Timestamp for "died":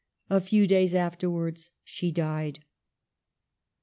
2.11-2.65